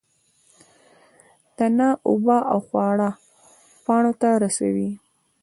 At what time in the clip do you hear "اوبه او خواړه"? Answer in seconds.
2.09-3.09